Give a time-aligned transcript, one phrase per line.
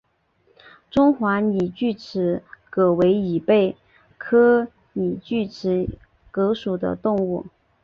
[0.89, 3.77] 中华拟锯齿蛤为贻贝
[4.17, 5.87] 科拟锯齿
[6.31, 7.45] 蛤属的动物。